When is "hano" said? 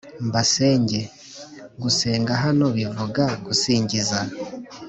2.43-2.65